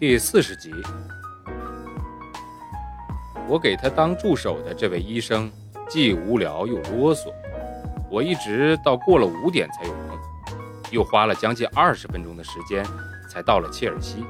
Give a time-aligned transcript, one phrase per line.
[0.00, 0.72] 第四十集，
[3.48, 5.50] 我给他当助手的这位医生。
[5.88, 7.32] 既无聊又啰嗦，
[8.08, 10.18] 我一直到过了五点才有空，
[10.92, 12.84] 又花了将近二十分钟的时间
[13.28, 14.24] 才到了切尔西。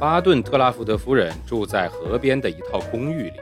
[0.00, 3.40] 巴顿特拉福德夫人住在河边的一套公寓里。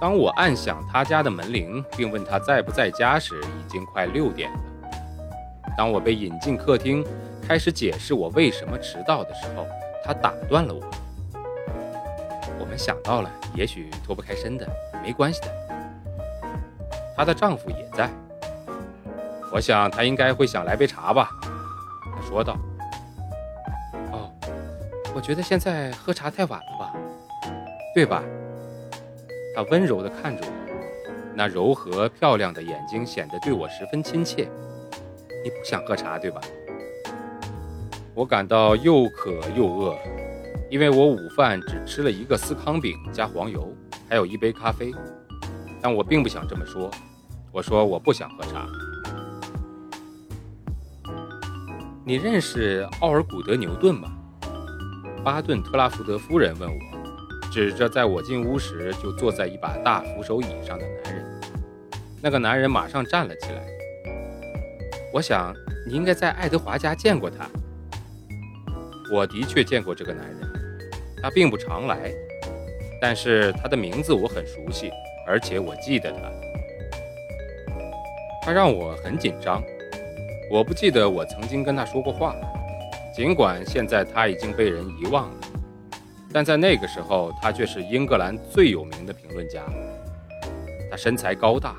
[0.00, 4.60] 当我按响他家的门铃，并问他在不在家时，已经快六点了。
[5.76, 7.04] 当我被引进客厅，
[7.46, 9.64] 开始解释我为什么迟到的时候，
[10.04, 10.80] 他打断了我。
[12.58, 14.68] 我们想到了，也许脱不开身的，
[15.00, 15.48] 没关系的。
[17.16, 18.10] 她的丈夫也在，
[19.52, 21.30] 我想他应该会想来杯茶吧。
[21.40, 22.56] 他说道。
[24.10, 24.28] 哦，
[25.14, 26.92] 我觉得现在喝茶太晚了吧，
[27.94, 28.24] 对吧？
[29.54, 30.52] 他温柔地看着我，
[31.32, 34.48] 那柔和漂亮的眼睛显得对我十分亲切。
[35.44, 36.40] 你不想喝茶，对吧？
[38.16, 39.94] 我感到又渴又饿。
[40.68, 43.72] 因为我午饭只吃了一个司康饼加黄油，
[44.08, 44.92] 还有一杯咖啡，
[45.80, 46.90] 但我并不想这么说。
[47.52, 48.66] 我说我不想喝茶。
[52.04, 54.10] 你认识奥尔古德牛顿吗？
[55.22, 61.40] 巴顿特拉福德夫人问我，指着在我进屋时就坐在一把大扶手椅上的男人。
[62.20, 63.62] 那个男人马上站了起来。
[65.12, 65.54] 我想
[65.86, 67.48] 你应该在爱德华家见过他。
[69.10, 70.38] 我的确见过这个男人。
[71.22, 72.12] 他并不常来，
[73.00, 74.90] 但是他的名字我很熟悉，
[75.26, 76.18] 而且我记得他。
[78.42, 79.62] 他让我很紧张。
[80.48, 82.36] 我不记得我曾经跟他说过话，
[83.12, 85.36] 尽管现在他已经被人遗忘了，
[86.32, 89.64] 但在那个时候，他却是英格兰最有名的评论家。
[90.88, 91.74] 他身材高大，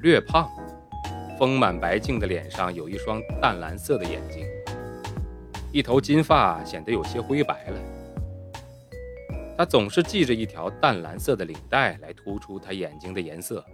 [0.00, 0.48] 略胖，
[1.38, 4.46] 丰满白净的脸上有一双淡蓝色的眼睛，
[5.78, 7.78] 一头金发显得有些灰白了。
[9.56, 13.64] 他总是系着一条淡蓝色的领带来突出他眼睛的颜色。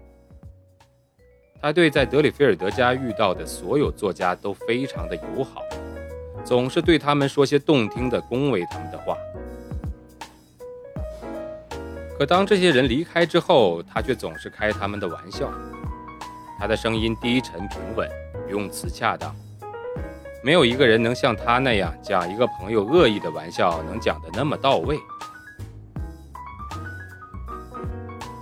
[1.63, 5.63] 他对在德里菲尔德家遇到的所有作家都非常的友好，
[6.45, 9.17] 总是对他们说些动听的恭维他们的话。
[12.19, 15.51] 可当这些人离开之后，他却总是开他们的玩笑。
[16.59, 18.07] 他的声音低沉平稳，
[18.51, 19.35] 用词恰当，
[20.45, 24.99] 没有一个人能像他那样讲一个朋友恶意的玩笑能讲得那么到位。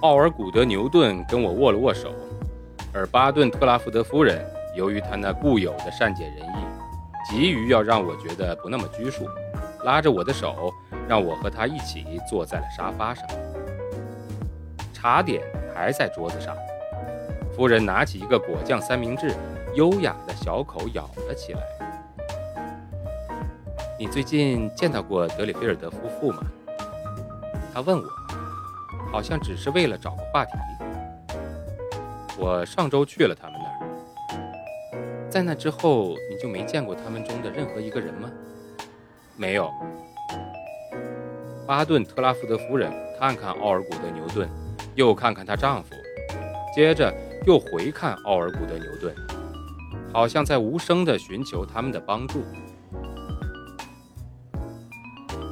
[0.01, 2.13] 奥尔古德牛顿跟我握了握手，
[2.93, 9.29] 而巴顿特拉福德夫人由于她那固有的善解人意，急于要让我觉得不那么拘束，
[9.85, 10.75] 拉着我的手，
[11.07, 13.25] 让我和她一起坐在了沙发上。
[14.93, 15.41] 茶点
[15.73, 16.57] 还在桌子上，
[17.57, 19.33] 夫人拿起一个果酱三明治，
[19.77, 21.61] 优雅的小口咬了起来。
[24.03, 26.43] 你最近见到过德里菲尔德夫妇吗？
[27.73, 28.05] 他问我。
[29.13, 30.51] 好像只是为了找个话题。
[32.37, 38.29] 我上周去了他们那儿，在那之后你就没见过他们中的任何一个人吗？
[39.37, 39.71] 没有。
[41.65, 44.49] 巴顿特拉福德夫人看看奥尔古德牛顿，
[44.97, 45.91] 又看看她丈夫，
[46.75, 47.15] 接着
[47.47, 49.15] 又回看奥尔古德牛顿，
[50.13, 52.43] 好像在无声地寻求他们的帮助。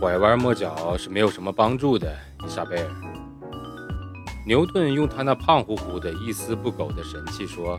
[0.01, 2.11] 拐弯抹角是没有什么帮助的，
[2.43, 2.91] 伊莎贝尔。
[4.47, 7.79] 牛顿用他那胖乎乎的一丝不苟的神气说，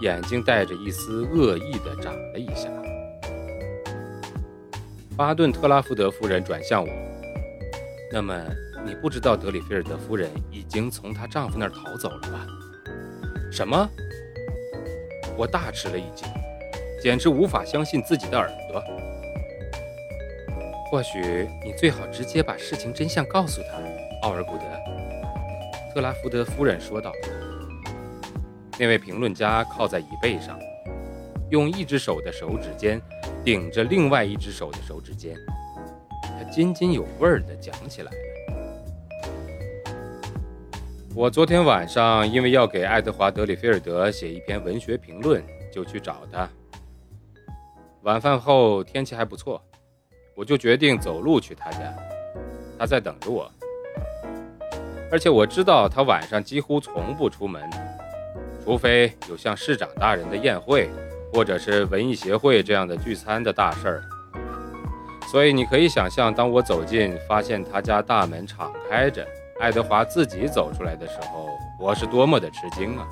[0.00, 2.68] 眼睛带着一丝恶意的眨了一下。
[5.16, 6.90] 巴顿特拉福德夫人转向我
[8.12, 8.34] ：“那么，
[8.84, 12.44] 你不知道德里菲尔德夫人已经从她丈夫那儿逃走了吧？”
[13.52, 13.88] 什么？
[15.36, 16.28] 我大吃了一惊，
[17.00, 18.82] 简直无法相信自己的耳朵。
[20.88, 23.76] 或许你最好直接把事情真相告诉他，
[24.22, 24.64] 奥尔古德。
[25.92, 27.12] 特拉福德夫人说道
[28.78, 30.56] ：“那位评论家靠在椅背上，
[31.50, 33.00] 用一只手的手指尖
[33.44, 35.36] 顶着另外一只手的手指尖，
[36.22, 38.18] 他津津有味儿地讲起来了。
[41.16, 45.42] 我昨天晚上因为要给爱德华·德里菲尔德写一篇文学评论，
[45.72, 46.48] 就去找他。
[48.02, 49.60] 晚饭后天气还不错，
[50.36, 51.92] 我就决定走路去他家。
[52.78, 53.50] 他在等着我，
[55.10, 57.62] 而且我知道他晚上几乎从不出门，
[58.62, 60.90] 除非有像市长大人的宴会，
[61.32, 64.02] 或者是文艺协会这样的聚餐的大事儿。
[65.32, 69.26] 所以你可以想象，当我走近，发现他家大门敞开着，
[69.58, 71.48] 爱德华自己走出来的时候，
[71.80, 73.08] 我是多么的吃惊啊！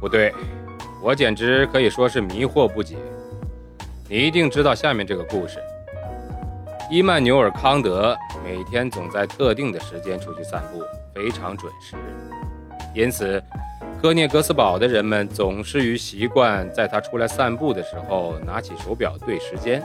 [0.00, 0.34] 不对，
[1.00, 2.98] 我简直可以说是迷惑不解。
[4.08, 5.58] 你一定知道下面这个故事：
[6.90, 8.14] 伊曼纽尔·康德
[8.44, 10.82] 每天总在特定的时间出去散步，
[11.14, 11.96] 非常准时，
[12.94, 13.42] 因此。
[14.02, 19.82] 科涅格斯堡的人们总是于习惯在他出来散步的时候拿起手表对时间。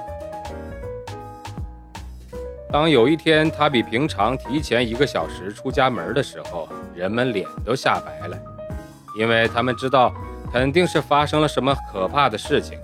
[2.69, 8.38] 当有一天他比平常提前一个小时出家门的时候，人们脸都吓白了，
[9.18, 10.13] 因为他们知道
[10.51, 12.77] 肯定是发生了什么可怕的事情。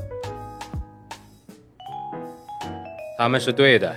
[3.18, 3.96] 他们是对的，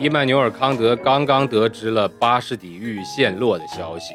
[0.00, 4.14] 伊曼纽尔·康德刚刚得知了巴士底狱陷落的消息。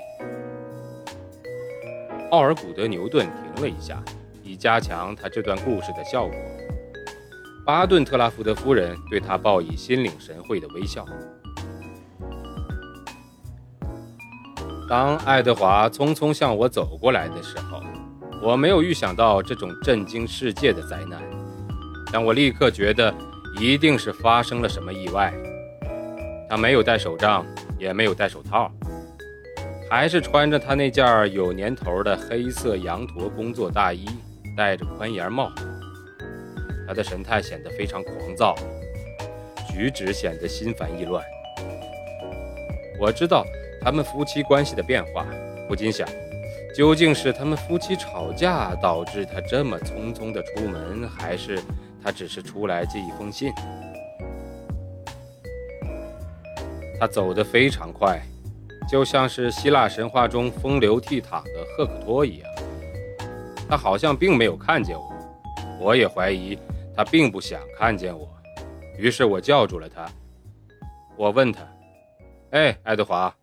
[2.31, 4.03] 奥尔古德·牛顿停了一下，
[4.43, 6.35] 以加强他这段故事的效果。
[7.65, 11.05] 巴顿特拉福德夫人对他报以心领神会的微笑。
[14.89, 17.81] 当爱德华匆匆向我走过来的时候，
[18.43, 21.21] 我没有预想到这种震惊世界的灾难，
[22.11, 23.13] 但我立刻觉得
[23.59, 25.33] 一定是发生了什么意外。
[26.49, 27.45] 他没有戴手杖，
[27.77, 28.71] 也没有戴手套。
[29.89, 34.05] 还是穿着他那件有年头的黑色羊驼工作大衣，
[34.55, 35.51] 戴着宽檐帽。
[36.87, 38.55] 他的神态显得非常狂躁，
[39.69, 41.23] 举止显得心烦意乱。
[42.99, 43.45] 我知道
[43.81, 45.25] 他们夫妻关系的变化，
[45.67, 46.07] 不禁想，
[46.75, 51.57] 究竟是他们夫妻吵架导致他这么匆匆的出门，还是
[52.03, 53.53] 他只是出来寄一封信？
[56.99, 58.21] 他走得非常快。
[58.89, 62.49] 就像是希腊神话中风流倜傥的赫克托一样，
[63.69, 65.13] 他好像并没有看见我，
[65.79, 66.59] 我也怀疑
[66.93, 68.27] 他并不想看见我。
[68.97, 70.09] 于是我叫住了他，
[71.15, 71.61] 我问他
[72.51, 73.33] ：“哎，爱德华。”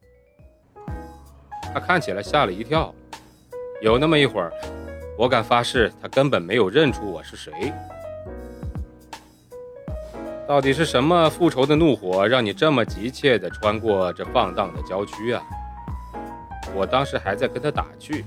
[1.72, 2.94] 他看起来吓了一跳，
[3.80, 4.52] 有那么一会儿，
[5.16, 7.72] 我敢发誓他根本没有认出我是谁。
[10.48, 15.42] 到底是什么复仇的怒火，让你这么急切地穿过这放荡的郊区啊？
[16.74, 18.24] 我当时还在跟他打趣，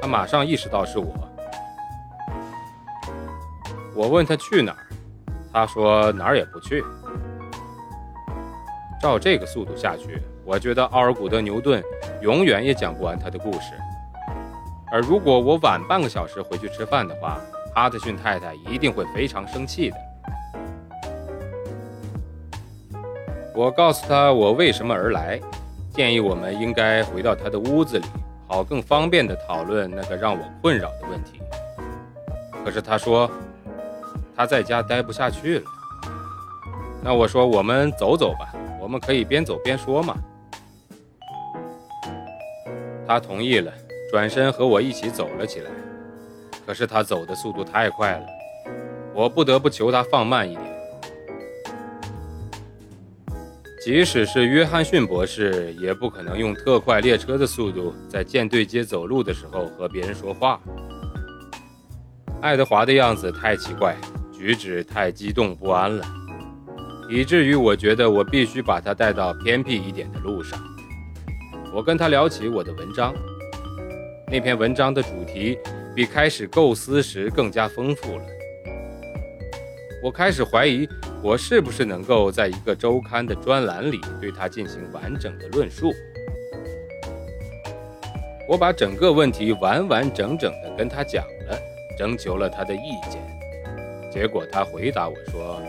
[0.00, 1.14] 他马上意识到是我。
[3.94, 4.86] 我问他去哪儿，
[5.52, 6.82] 他说哪儿也不去。
[8.98, 11.84] 照这个速度下去，我觉得奥尔古德·牛顿
[12.22, 13.74] 永远也讲不完他的故事。
[14.90, 17.38] 而如果我晚半个小时回去吃饭的话，
[17.74, 20.07] 哈特逊太太一定会非常生气的。
[23.58, 25.40] 我告诉他我为什么而来，
[25.90, 28.04] 建议我们应该回到他的屋子里，
[28.46, 31.40] 好更方便地讨论那个让我困扰的问题。
[32.64, 33.28] 可是他说
[34.36, 35.64] 他在家待不下去了。
[37.02, 40.14] 那我说我们走走吧，我们可以边走边说嘛。
[43.08, 43.72] 他同意了，
[44.12, 45.70] 转身和我一起走了起来。
[46.64, 48.26] 可是他走的速度太快了，
[49.12, 50.67] 我不得不求他放慢一点。
[53.88, 60.60] 即使是约翰逊博士，也不可能用特快列车的速度在舰队街走路的时候和别人说话。
[62.42, 63.96] 爱德华的样子太奇怪，
[64.30, 66.04] 举止太激动不安了，
[67.08, 70.62] 以至于我觉得我必须把他带到偏僻一点的路上。
[71.72, 73.14] 我跟他聊起我的文章，
[74.30, 75.58] 那篇文章的主题
[75.96, 78.22] 比开始构思时更加丰富了。
[80.02, 80.88] 我开始怀疑。
[81.20, 85.92] 我是不是能够在一个周刊的专栏里对他进行完整的论述？
[88.48, 91.58] 我把整个问题完完整整的跟他讲了，
[91.98, 93.20] 征求了他的意见。
[94.12, 95.60] 结果他回答我说：“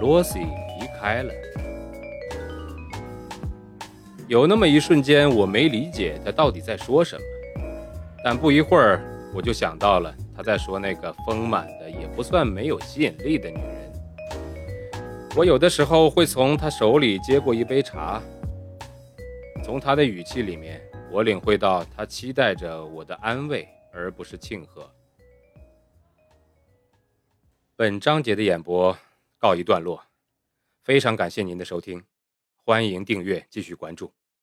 [0.00, 1.34] 罗西离开了。”
[4.28, 7.22] 有那么一瞬间，我没理解他到底在说什么。
[8.24, 9.00] 但不一会儿，
[9.34, 13.92] 我就想到了他在说那个丰满也不算没有吸引力的女人。
[15.36, 18.22] 我有的时候会从他手里接过一杯茶，
[19.62, 24.90] 从他的语气里面，我领会到他期待着我的安慰，而不是庆贺。
[27.76, 28.96] 本章节的演播
[29.38, 30.02] 告一段落，
[30.82, 32.02] 非常感谢您的收听。
[32.64, 34.15] 欢迎订阅，继续关注。